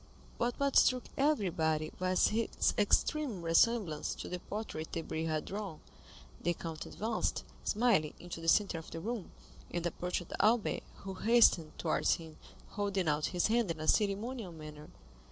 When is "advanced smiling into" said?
6.87-8.41